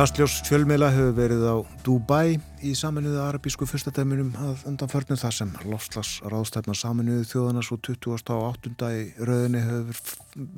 [0.00, 6.12] Kastljós fjölmiðla hefur verið á Dubai í saminuðu arabísku fyrstadæminum að undanförnum þar sem lofslags
[6.24, 8.70] ráðstæfna saminuðu þjóðana svo 28.
[8.96, 10.00] í rauðinni hefur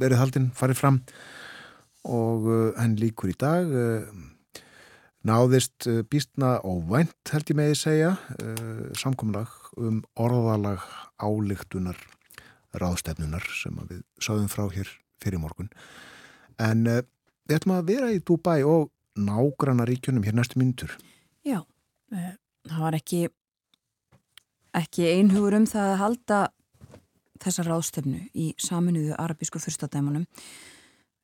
[0.04, 1.00] verið haldinn farið fram
[2.06, 2.46] og
[2.78, 4.62] henn uh, líkur í dag uh,
[5.26, 8.14] náðist uh, býstna og vænt held ég meði segja
[9.02, 10.86] samkomlag um orðalag
[11.18, 11.98] álíktunar
[12.78, 15.74] ráðstæfnunar sem við sáðum frá hér fyrir morgun
[16.62, 20.90] en við ætlum að vera í Dubai og nágranna ríkjunum hér næstu mínutur?
[21.44, 21.62] Já,
[22.12, 22.34] eh,
[22.68, 23.28] það var ekki,
[24.74, 26.40] ekki einhugur um það að halda
[27.42, 30.26] þessa ráðstöfnu í saminuðu arabísku fyrstadæmanum.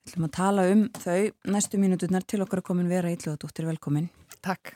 [0.04, 4.08] Við ætlum að tala um þau næstu mínuturnar til okkar að komin vera ítljóðadóttir velkomin.
[4.42, 4.74] Takk.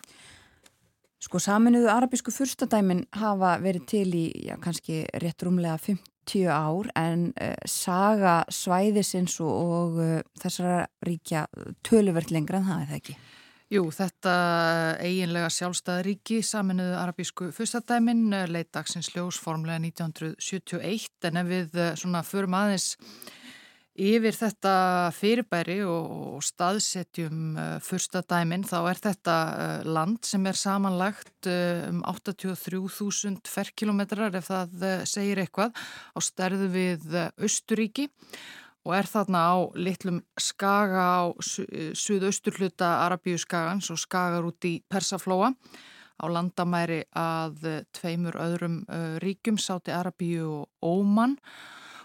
[1.23, 6.12] Sko saminuðu arabísku fyrstadæmin hafa verið til í já, kannski rétt rúmlega 50
[6.53, 11.47] ár en uh, saga svæðisins og, uh, þessara ríkja
[11.87, 13.17] töluvert lengra en það er það ekki?
[13.73, 14.33] Jú, þetta
[15.01, 22.91] eiginlega sjálfstæðaríki saminuðu arabísku fyrstadæmin leitaksins ljósformlega 1971 en ef við svona förum aðeins
[23.93, 24.75] Yfir þetta
[25.13, 31.91] fyrirbæri og staðsetjum uh, fyrsta dæmin þá er þetta uh, land sem er samanlagt uh,
[31.91, 37.05] um 83.000 ferkilometrar ef það segir eitthvað á stærðu við
[37.37, 38.07] Östuríki
[38.89, 45.53] og er þarna á litlum skaga á suðausturhluta Arabíu skagans og skagar út í Persaflóa
[45.53, 48.83] á landamæri að tveimur öðrum
[49.21, 51.37] ríkum, Sáti Arabíu og Óman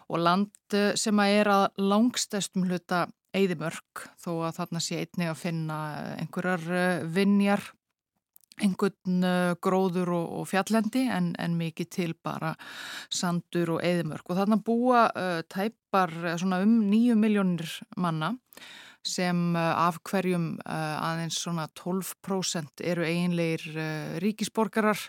[0.08, 5.31] og land eh, sem að er að langstæstum hluta eigðimörk þó að þarna sé einnig
[5.31, 5.79] að finna
[6.22, 7.66] einhverjar eh, vinjar,
[8.63, 12.56] einhvern eh, gróður og, og fjallendi en, en mikið til bara
[13.13, 16.13] sandur og eigðimörk og þarna búa uh, tæpar
[16.62, 18.35] um nýju miljónir manna
[19.07, 25.00] sem af hverjum aðeins svona 12% eru einleir uh, ríkisborgarar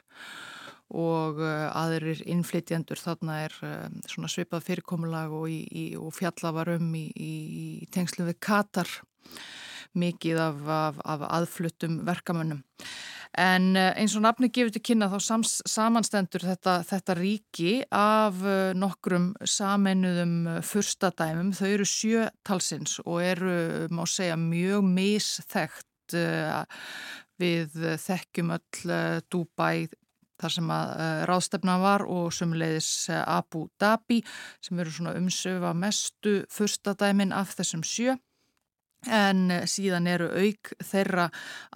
[0.89, 5.51] og uh, aðrir innflytjandur þarna er uh, svona svipað fyrirkomulag og,
[6.01, 8.89] og fjalla var um í, í tengslu við Katar
[9.99, 12.63] mikið af, af, af aðfluttum verkamönnum.
[13.37, 18.41] En uh, eins og nafni gefur til kynna þá sams, samanstendur þetta, þetta ríki af
[18.81, 21.53] nokkrum sameinuðum fyrstadæmum.
[21.53, 23.55] Þau eru sjötalsins og eru,
[23.93, 25.85] má segja, mjög misþekkt.
[27.39, 28.95] Við þekkjum öll
[29.29, 29.91] Dubai
[30.39, 34.21] þar sem að uh, ráðstefna var og sumulegis uh, Abu Dhabi
[34.65, 38.17] sem eru svona umsöfa mestu fyrstadæmin af þessum sjö
[39.07, 41.29] en uh, síðan eru auk þeirra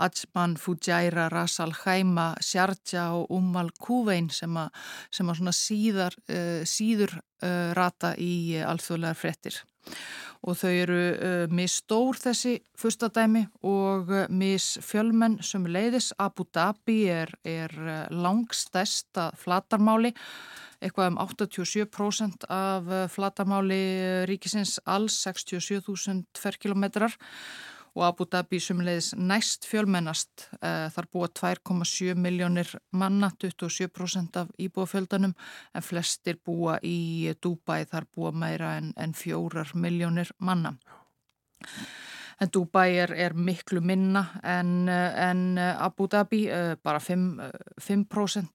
[0.03, 4.73] Ajman, Fujairah, Ras Al Khaimah, Sharjah og Umm Al Quwain sem að,
[5.11, 6.17] sem að síðar,
[6.69, 7.19] síður
[7.75, 9.57] rata í alþjóðlegar frettir
[10.47, 10.99] og þau eru
[11.55, 17.75] misstór þessi fyrstadæmi og missfjölmenn sem leiðis Abu Dhabi er, er
[18.15, 20.13] langstæsta flatarmáli
[20.83, 23.83] eitthvað um 87% af uh, flatarmáli
[24.31, 27.17] ríkisins alls 67.000 ferkilometrar
[27.93, 35.35] og Abu Dhabi sumleiðis næst fjölmennast uh, þar búa 2,7 miljónir manna, 27% af íbúafjöldanum
[35.75, 40.77] en flestir búa í Dubai þar búa meira en, en 4 miljónir manna.
[42.41, 47.51] En Dubai er, er miklu minna en, en Abu Dhabi, uh, bara 5%,
[47.81, 48.05] 5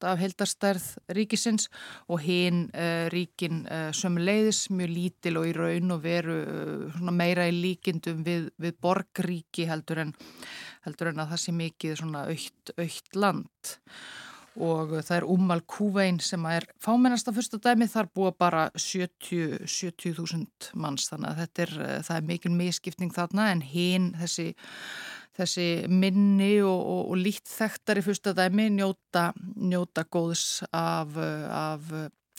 [0.08, 1.70] af heldarstærð ríkisins
[2.08, 3.66] og hinn uh, ríkin
[3.96, 6.38] sömuleiðis mjög lítil og í raun og veru
[7.12, 10.16] meira í líkindum við, við borgríki heldur en,
[10.86, 12.06] heldur en að það sé mikið
[12.78, 13.78] aukt land
[14.58, 20.74] og það er Umal Kuvein sem er fámennasta fyrsta dæmi, þar búa bara 70.000 70
[20.80, 21.78] manns þannig að þetta er,
[22.08, 24.50] það er mikil miskipning þarna en hinn þessi,
[25.38, 31.92] þessi minni og, og, og lít þekktari fyrsta dæmi njóta, njóta góðs af, af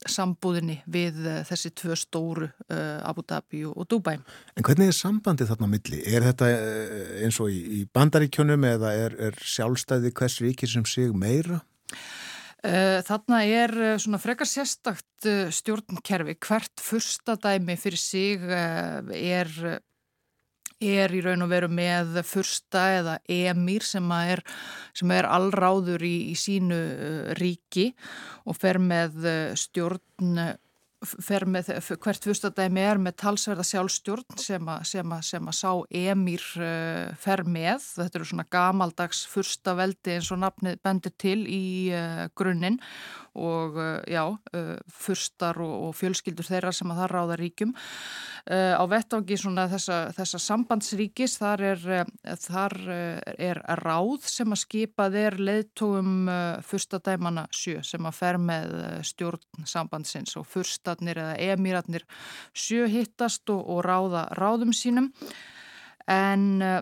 [0.06, 1.16] sambúðinni við
[1.48, 4.18] þessi tvö stóru uh, Abu Dhabi og, Dubai.
[4.54, 6.02] En hvernig er sambandið þarna milli?
[6.06, 10.86] Er þetta eh, eins og í, í bandaríkjónum eða er, er sjálfstæði hvers ríkir sem
[10.86, 11.60] sig meira?
[12.66, 16.34] Eh, þarna er eh, svona frekar sérstakt eh, stjórnkerfi.
[16.42, 19.52] Hvert fyrsta dæmi fyrir sig er,
[20.82, 24.42] er í raun og veru með fyrsta eða emir sem er,
[24.90, 26.80] sem er allráður í, í sínu
[27.38, 27.92] ríki
[28.42, 29.22] og fer með
[29.54, 30.56] stjórn
[30.98, 31.68] með,
[32.02, 37.14] hvert fyrstadæmi er með talsverða sjálfstjórn sem að, sem að, sem að sá emýr uh,
[37.14, 37.86] fer með.
[37.94, 41.62] Þetta eru svona gamaldags fyrstaveldi eins og nafnið bendir til í
[41.94, 42.80] uh, grunninn
[43.38, 44.24] og uh, já,
[44.90, 47.74] fyrstar og, og fjölskyldur þeirra sem að það ráða ríkjum.
[48.48, 51.82] Á vettvangi svona þessa, þessa sambandsríkis þar er,
[52.40, 56.30] þar er ráð sem að skipað er leðtóum
[56.64, 58.72] fyrstadæmana sjö sem að fer með
[59.04, 62.04] stjórn sambandsins og fyrst furstatnir eða emiratnir
[62.56, 65.12] sjöhittast og, og ráða ráðum sínum.
[66.08, 66.80] En uh,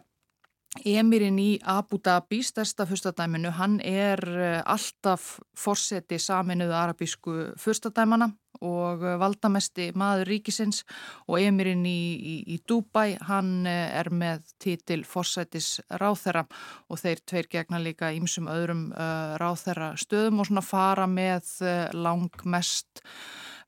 [0.85, 8.29] Emirinn í Abu Dhabi, stærsta fyrstadæminu, hann er uh, alltaf fórseti saminuðu arabísku fyrstadæmana
[8.61, 10.85] og uh, valdamesti maður ríkisins.
[11.26, 16.44] Og Emirinn í, í, í Dubai, hann er með títil fórsetis ráþera
[16.91, 21.88] og þeir tveir gegna líka ímsum öðrum uh, ráþera stöðum og svona fara með uh,
[21.97, 23.02] langmest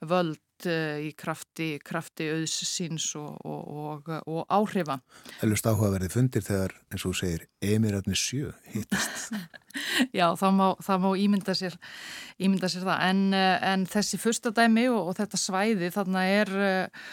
[0.06, 4.98] völd eh, í krafti, krafti auðsins og, og, og, og áhrifa.
[5.40, 9.32] Helvist áhugaverði fundir þegar, eins og segir, Emirarnir sjö hittast.
[10.18, 11.74] Já, það má, það má ímynda, sér,
[12.38, 17.08] ímynda sér það, en, eh, en þessi fyrstadæmi og þetta svæði þarna er uh,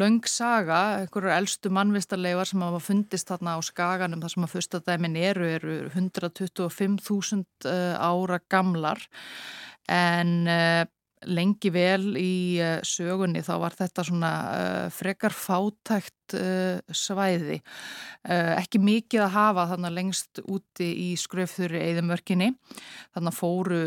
[0.00, 5.18] löng saga, einhverju eldstu mannvistarleifar sem hafa fundist þarna á skaganum þar sem að fyrstadæmin
[5.20, 9.04] eru, eru 125.000 uh, ára gamlar
[9.90, 10.48] en
[11.28, 17.60] lengi vel í uh, sögunni þá var þetta svona uh, frekar fátækt uh, svæði.
[18.30, 22.50] Ekki mikið að hafa þannig lengst úti í skröfþurri eðimörkinni
[23.16, 23.78] þannig fóru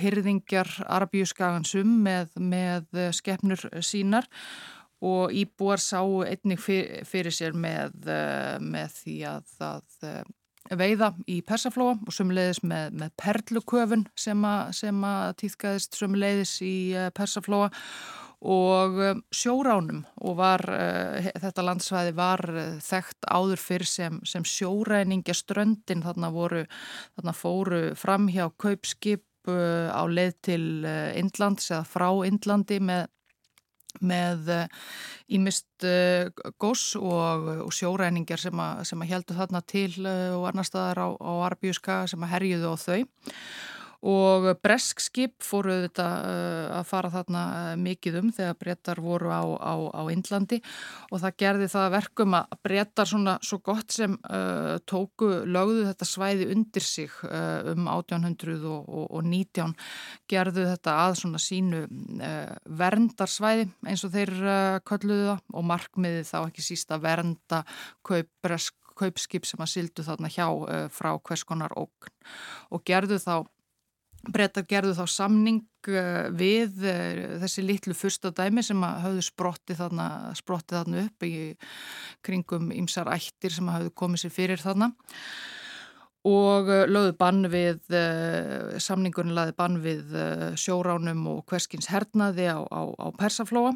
[0.00, 4.24] hyrðingjar arabíuskagansum með, með skefnur sínar
[5.04, 8.08] og íbúar sá einnig fyrir sér með,
[8.64, 10.32] með því að, að
[10.72, 16.76] veiða í persaflóa og sömuleiðis með, með perluköfun sem að, sem að týðkaðist sömuleiðis í
[16.96, 17.70] eh, persaflóa.
[18.44, 22.42] Og eh, sjóránum og var, uh, þetta landsvæði var
[22.84, 26.64] þekkt áður fyrr sem, sem sjóræningja ströndin þarna voru,
[27.16, 30.66] þarna fóru fram hjá kaupskip á leið til
[31.20, 33.02] Indlands eða frá Indlandi með
[34.02, 34.50] með
[35.32, 40.66] ímist eh, eh, goss og, og sjóræningar sem að, heldur þarna til uh, og annar
[40.68, 43.00] staðar á, á Arbjúska sem að herjuðu á þau
[44.04, 49.32] og bresk skip fóru þetta uh, að fara þarna uh, mikið um þegar brettar voru
[49.32, 50.60] á, á, á Indlandi.
[51.10, 56.08] Og það gerði það verkum að brettar svona svo gott sem uh, tóku lögðu þetta
[56.08, 59.74] svæði undir sig um 1819
[60.30, 61.84] gerðu þetta að svona sínu
[62.80, 64.32] verndarsvæði eins og þeir
[64.86, 65.44] kölluðu það.
[65.54, 67.62] Og markmiði þá ekki sísta vernda
[68.04, 72.12] kaup bresk kaupskip sem að sildu þarna hjá uh, frá hvers konar ógn.
[72.74, 73.34] Og gerðu þá
[74.32, 80.06] Brettar gerðu þá samning eh, við eh, þessi litlu fyrstadæmi sem hafðu sprottið þarna,
[80.38, 81.32] sprottið þarna upp í
[82.24, 84.90] kringum ymsar ættir sem hafðu komið sér fyrir þarna.
[86.24, 87.82] Og eh, lögðu bann við,
[88.80, 90.14] samningunni laði bann við
[90.60, 93.74] sjóránum og hverskins hernaði á, á, á persaflóa.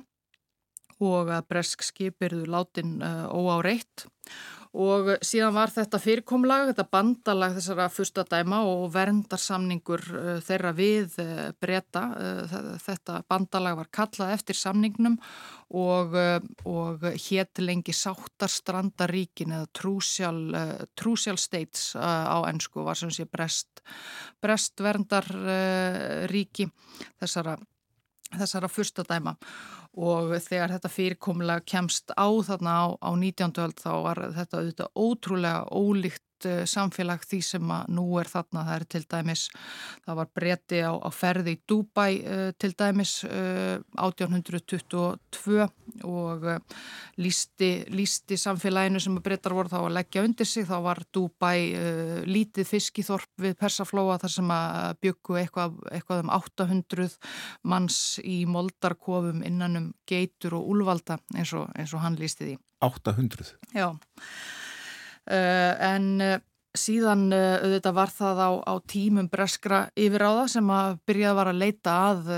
[0.98, 4.08] Og að bresk skipirðu látin óáreitt.
[4.08, 4.57] og
[5.24, 11.52] síðan var þetta fyrirkomlag, þetta bandalag þessara fyrsta dæma og verndarsamningur uh, þeirra við uh,
[11.60, 12.02] breyta.
[12.12, 15.16] Uh, þetta bandalag var kallað eftir samningnum
[15.68, 16.14] og,
[16.64, 19.66] og hétt lengi Sáttarstrandaríkin eða
[20.96, 23.82] Trúsjál States á ennsku var sem sé brest,
[24.40, 26.70] brest verndarríki
[27.20, 27.58] þessara,
[28.32, 29.36] þessara fyrsta dæma
[29.98, 33.58] og þegar þetta fyrirkomlega kemst á þarna á, á 19.
[33.64, 36.22] öld þá var þetta auðvitað ótrúlega ólíkt
[36.68, 39.44] samfélag því sem að nú er þarna, það er til dæmis
[40.04, 45.58] það var breyti á, á ferði í Dubai uh, til dæmis uh, 1822
[46.08, 46.58] og uh,
[47.20, 52.68] lísti, lísti samfélaginu sem breytar voru þá að leggja undir sig, þá var uh, lítið
[52.68, 57.18] fiskiþorp við Persaflóa þar sem að byggu eitthvað, eitthvað um 800
[57.68, 62.56] manns í moldarkofum innanum geitur og úlvalda eins og, eins og hann lísti því.
[62.84, 63.56] 800?
[63.74, 63.90] Já,
[65.28, 66.38] en uh,
[66.78, 71.60] síðan uh, auðvitað var það á, á tímum breskra yfiráða sem að byrjaði var að
[71.64, 72.32] leita að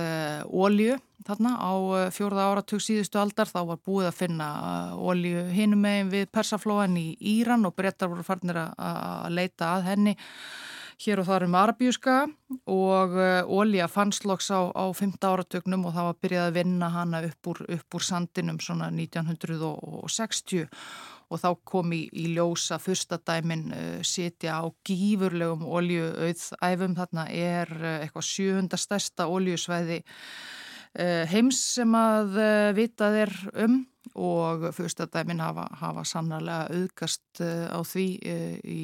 [0.51, 1.73] ólju þarna á
[2.15, 4.49] fjórða áratug síðustu aldar þá var búið að finna
[4.97, 10.17] ólju hinum megin við persaflóan í Íran og brettar voru farnir að leita að henni
[11.01, 12.17] hér og þar um Arabíuska
[12.69, 13.15] og
[13.49, 15.17] Ólja eh, fannsloks á, á 5.
[15.25, 20.69] áratögnum og það var byrjað að vinna hana upp úr, upp úr sandinum svona 1960
[21.31, 27.71] og þá kom í, í ljósa fyrsta dæmin uh, sitja á gífurlegum óljuauðæfum, þarna er
[27.79, 30.03] uh, eitthvað sjöhundastærsta óljusvæði
[31.31, 32.33] heims sem að
[32.75, 33.77] vitað er um.
[34.19, 38.07] Og fyrstadæmin hafa, hafa sannarlega auðgast á því
[38.67, 38.79] í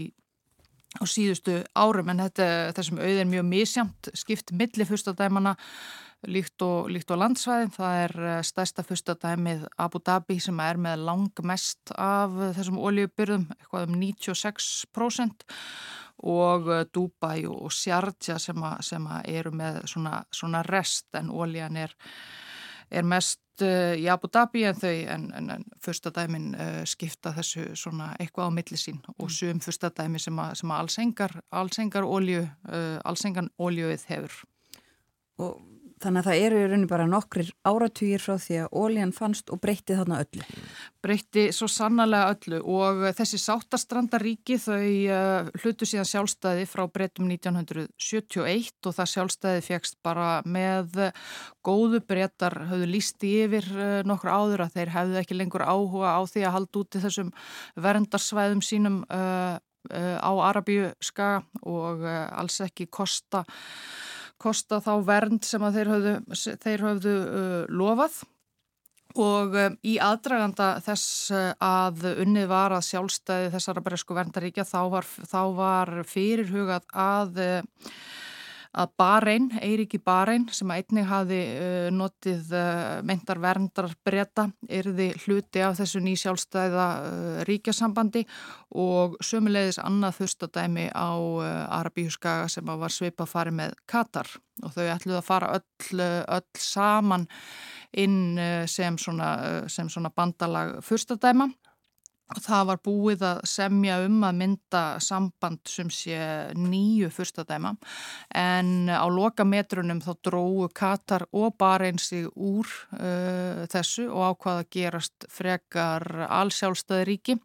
[1.00, 2.10] á síðustu árum.
[2.12, 5.56] En þetta, þessum auð er mjög misjamt skipt milli fyrstadæmana
[6.26, 7.72] líkt og, líkt og landsvæðin.
[7.74, 13.88] Það er eh, stærsta fyrstadæmið Abu Dhabi sem er með langmest af þessum oljubyrðum, eitthvað
[13.88, 15.46] um 96%
[16.26, 21.94] og eh, Dubai og Sharjah sem, sem eru með svona, svona rest en oljan er,
[22.90, 27.68] er mest uh, í Abu Dhabi en þau en, en, en fyrstadæmin uh, skipta þessu
[27.78, 29.34] svona eitthvað á millisín og mm.
[29.38, 34.44] sum fyrstadæmi sem að, sem að allsengar, allsengar olju, uh, allsengan oljuið hefur.
[35.42, 39.48] Og Þannig að það eru í rauninu bara nokkrir áratugir frá því að ólíðan fannst
[39.54, 40.44] og breytti þarna öllu.
[41.00, 48.90] Breytti svo sannarlega öllu og þessi sáttastrandaríki þau uh, hlutu síðan sjálfstæði frá breytum 1971
[48.90, 50.98] og það sjálfstæði fegst bara með
[51.64, 56.20] góðu breytar höfðu lísti yfir uh, nokkur áður að þeir hefðu ekki lengur áhuga á
[56.28, 57.30] því að halda út í þessum
[57.86, 59.56] verndarsvæðum sínum uh,
[59.96, 63.44] á Arabíu ska og alls ekki kosta
[64.40, 66.14] kosta þá vernd sem þeir höfðu,
[66.64, 68.18] þeir höfðu uh, lofað.
[69.16, 74.80] Og um, í aðdraganda þess uh, að unnið var að sjálfstæði þessara bresku verndaríkja þá
[74.92, 77.90] var, þá var fyrirhugað að uh,
[78.76, 85.62] að Bahrein, Eiríki Bahrein sem einnig hafi uh, notið uh, meintar verndar breyta erði hluti
[85.64, 88.26] af þessu nýsjálfstæða uh, ríkjasambandi
[88.76, 91.10] og sömulegis annað þurstadæmi á
[91.78, 94.28] Arabíuskaga sem var sveipa farið með Katar.
[94.64, 97.26] Og þau ætluð að fara öll, öll saman
[97.96, 99.30] inn sem svona,
[99.72, 101.48] sem svona bandalag fyrstadæma
[102.34, 106.18] það var búið að semja um að mynda samband sem sé
[106.58, 107.76] nýju fyrstadæma
[108.34, 112.66] en á lokametrunum þá dróðu Katar og Bahrein sig úr
[112.98, 117.38] uh, þessu og ákvaða að gerast frekar allsjálfstæði ríki.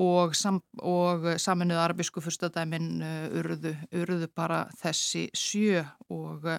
[0.00, 6.58] Og, sam, og saminuð arabísku fyrstadæmin uh, urðu, urðu bara þessi sjö og, uh,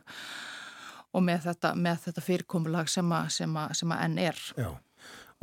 [1.11, 1.73] og með þetta,
[2.05, 4.39] þetta fyrirkomulag sem að enn er.
[4.55, 4.69] Já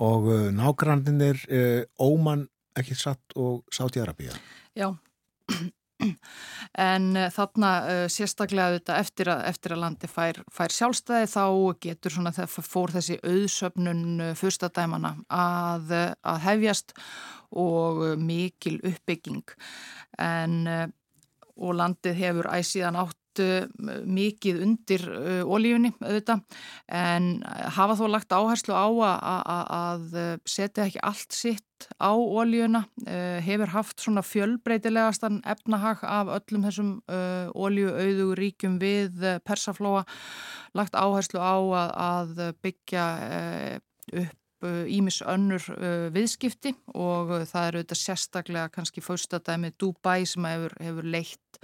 [0.01, 2.47] og uh, nágrannir uh, Óman
[2.79, 4.39] ekki satt og Sáti Arabíða.
[4.79, 4.89] Já,
[6.89, 7.73] en uh, þarna
[8.13, 11.45] sérstaklega þetta eftir að, eftir að landi fær, fær sjálfstæði þá
[11.85, 15.95] getur svona þegar fór þessi auðsöfnun fyrstadæmana að,
[16.25, 16.97] að hefjast
[17.53, 19.45] og mikil uppbygging
[20.17, 20.63] en
[21.63, 25.05] og landið hefur æsíðan átt mikið undir
[25.47, 26.43] ólífunni auðvitað
[26.93, 27.29] en
[27.77, 32.85] hafa þó lagt áherslu á að setja ekki allt sitt á ólífuna
[33.47, 40.05] hefur haft svona fjölbreytilegastan efnahag af öllum þessum ólífuauðu ríkjum við persaflóa
[40.79, 41.57] lagt áherslu á
[41.97, 43.09] að byggja
[44.13, 45.65] upp ímis önnur
[46.15, 51.63] viðskipti og það eru auðvitað sérstaklega kannski fórstadæmið Dubai sem hefur, hefur leitt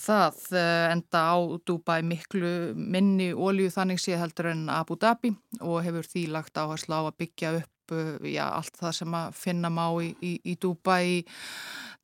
[0.00, 5.82] það eh, enda á Dubai miklu minni ólíu þannig sé heldur en Abu Dhabi og
[5.84, 9.72] hefur því lagt áherslu á að byggja upp eh, já, allt það sem að finna
[9.72, 11.24] má í, í, í Dubai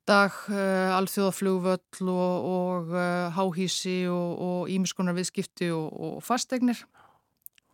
[0.07, 6.79] dag, uh, alþjóðaflugvöll og, og uh, háhísi og ímiskonar viðskipti og, og fastegnir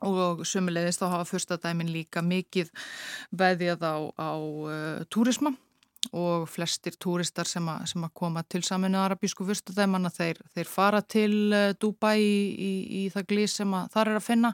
[0.04, 2.72] og sömulegist þá hafa fyrstadæmin líka mikið
[3.38, 5.54] veðjað á, á uh, túrisma
[6.12, 11.02] og flestir túristar sem, a, sem að koma til saminu arabísku fyrstadæmanna þeir, þeir fara
[11.02, 14.54] til uh, Dubai í, í, í það glís sem þar er að finna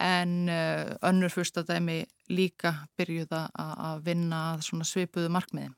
[0.00, 2.02] en uh, önnur fyrstadæmi
[2.34, 5.70] líka byrjuða að vinna svipuðu markmiði.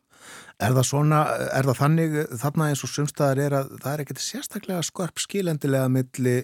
[0.63, 1.19] Er það svona,
[1.53, 5.91] er það þannig þarna eins og sumstaðar er að það er ekkert sérstaklega skorp skilendilega
[5.93, 6.37] milli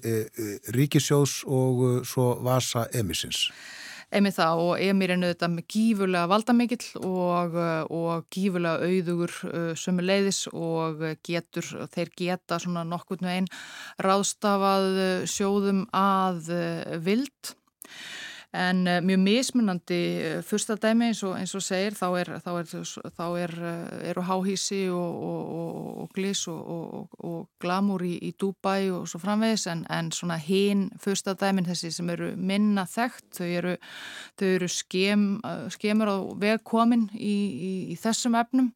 [0.75, 3.47] ríkisjós og svo vasa emisins?
[4.13, 7.57] Emið það og Emir er nöðuð með gífurlega valdamikill og,
[7.89, 13.49] og gífurlega auðugur uh, sömu leiðis og getur, þeir geta svona nokkurnu einn
[14.05, 17.55] ráðstafað uh, sjóðum að uh, vild
[18.53, 22.51] En uh, mjög mismunandi uh, fyrsta dæmi eins og, eins og segir þá, er, þá,
[22.61, 22.67] er,
[23.17, 29.09] þá er, uh, eru háhísi og, og, og glís og glamúr í, í Dubai og
[29.09, 29.65] svo framvegis.
[29.73, 33.75] En, en svona hinn fyrsta dæmin þessi sem eru minna þekkt þau eru,
[34.37, 35.27] þau eru skem,
[35.73, 37.37] skemur á vegkomin í,
[37.71, 38.73] í, í þessum efnum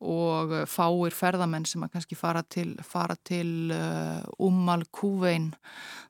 [0.00, 5.50] og fáir ferðamenn sem að kannski fara til, fara til uh, Ummal Kúvein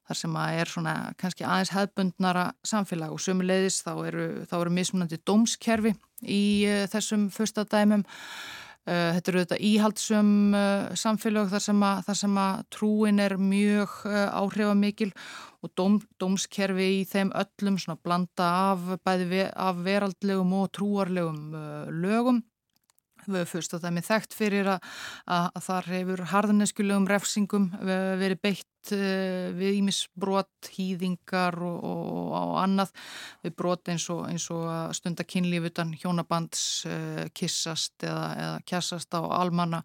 [0.06, 3.14] þar sem að er svona kannski aðeins hefðbundnara samfélag.
[3.14, 8.06] Og sömuleiðis þá eru, þá eru mismunandi dómskerfi í uh, þessum fyrsta dæmum.
[8.86, 10.30] Uh, þetta eru þetta íhaldsum
[10.98, 15.10] samfélag þar sem, að, þar sem að trúin er mjög áhrifamikil.
[15.60, 21.58] Og dóm, dómskerfi í þeim öllum svona blanda af bæði ve af veraldlegum og trúarlegum
[22.00, 22.40] lögum
[23.50, 24.90] fyrst og það er með þekkt fyrir að,
[25.36, 32.94] að, þar hefur harðneskulegum refsingum verið beitt uh, við ímisbrot, hýðingar og, og, og annað
[33.44, 39.20] við brot eins og, eins og stunda kynlífutan hjónabands uh, kissast eða, eða kjassast á
[39.40, 39.82] almanna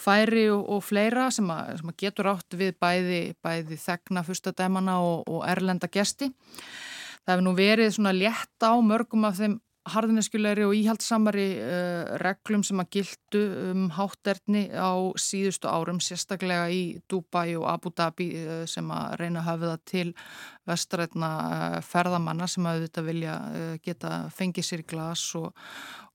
[0.00, 5.44] færi og fleira sem, að, sem að getur átt við bæði, bæði þegna fyrstadæmana og
[5.48, 6.32] erlenda gesti.
[7.24, 9.60] Það hefur nú verið svona létt á mörgum af þeim
[9.92, 16.82] harðineskjulegri og íhaldsamari uh, reglum sem að gildu um hátterni á síðustu árum, sérstaklega í
[17.10, 20.06] Dubai og Abu Dhabi uh, sem að reyna að hafa það til
[20.70, 23.34] vestrætna uh, ferðamanna sem að auðvitað vilja
[23.84, 25.50] geta fengið sér í glas og,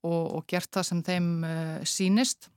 [0.01, 1.29] og, og gert það sem þeim
[1.88, 2.49] sínist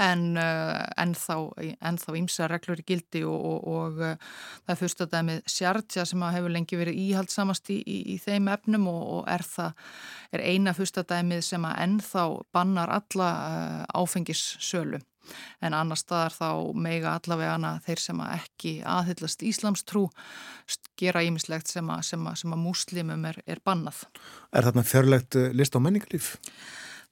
[0.00, 1.36] en ennþá
[1.84, 4.32] en ímsa reglur í gildi og, og, og uh,
[4.66, 8.50] það fyrst að það með sjartja sem hefur lengi verið íhaldsamast í, í, í þeim
[8.52, 9.72] efnum og, og er það
[10.32, 15.02] er eina fyrst að dæmið sem að ennþá bannar alla uh, áfengissölu
[15.62, 20.08] en annar staðar þá meiga allavegana þeir sem að ekki aðhyllast Íslamstrú
[20.98, 24.02] gera ímislegt sem að, að, að múslimum er, er bannað.
[24.50, 26.34] Er þarna fjörlegt list á menningarlíf?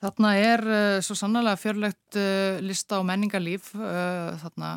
[0.00, 4.70] Þarna er uh, svo sannlega fjörlegt uh, lista á menningarlíf, uh, þarna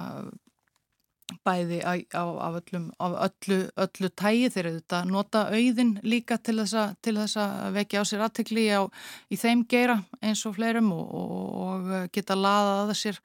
[1.48, 7.38] bæði á, á öllum, öllu, öllu tægi þeir eru þetta nota auðin líka til þess
[7.40, 12.92] að vekja á sér aðtekli í þeim geira eins og fleirum og, og geta laðað
[12.92, 13.22] að sér,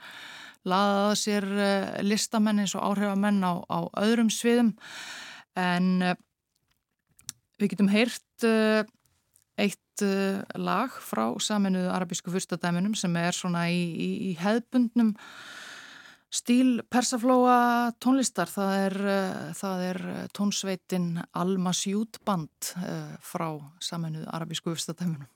[0.70, 1.48] laðað að sér
[2.06, 4.72] listamenn eins og áhrifamenn á, á öðrum sviðum.
[5.58, 5.90] En
[7.58, 8.48] við getum heyrt
[9.58, 15.14] eitt uh, lag frá saminuðu arabísku fyrstadæminum sem er svona í, í, í hefðbundnum
[16.28, 18.50] stíl persaflóa tónlistar.
[18.52, 20.02] Það er, uh, það er
[20.36, 23.50] tónsveitin Alma Sjút band uh, frá
[23.82, 25.28] saminuðu arabísku fyrstadæminum.